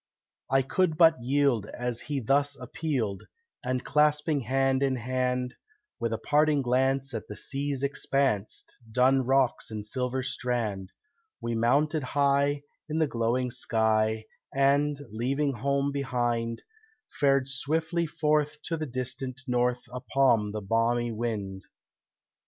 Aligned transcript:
I 0.49 0.63
could 0.63 0.97
but 0.97 1.21
yield 1.21 1.67
as 1.67 1.99
he 1.99 2.19
thus 2.21 2.55
appealed, 2.55 3.21
And 3.63 3.85
clasping 3.85 4.39
hand 4.39 4.81
in 4.81 4.95
hand, 4.95 5.53
With 5.99 6.11
a 6.11 6.17
parting 6.17 6.63
glance 6.63 7.13
at 7.13 7.27
the 7.27 7.35
sea's 7.35 7.83
expanse, 7.83 8.65
Dun 8.91 9.21
rocks 9.23 9.69
and 9.69 9.85
silver 9.85 10.23
strand, 10.23 10.91
We 11.39 11.53
mounted 11.53 12.01
high 12.01 12.63
in 12.89 12.97
the 12.97 13.05
glowing 13.05 13.51
sky, 13.51 14.25
And, 14.51 14.97
leaving 15.11 15.53
home 15.53 15.91
behind, 15.91 16.63
Fared 17.19 17.47
swiftly 17.47 18.07
forth 18.07 18.57
to 18.63 18.77
the 18.77 18.87
distant 18.87 19.41
north 19.45 19.83
Upon 19.93 20.51
the 20.51 20.61
balmy 20.61 21.11
wind. 21.11 21.67